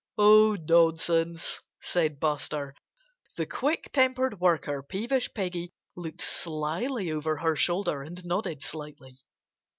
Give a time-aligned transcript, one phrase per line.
[0.17, 2.73] "Oh, nonsense!" said Buster.
[3.37, 9.17] The quick tempered worker, Peevish Peggy, looked slyly over her shoulder and nodded slightly.